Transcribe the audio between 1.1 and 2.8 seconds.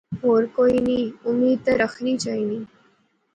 امید تے رخنی چاینی